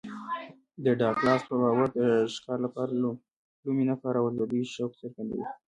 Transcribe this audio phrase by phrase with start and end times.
[0.83, 1.99] د ډاګلاس په باور د
[2.35, 2.91] ښکار لپاره
[3.63, 5.45] لومې نه کارول د دوی شوق څرګندوي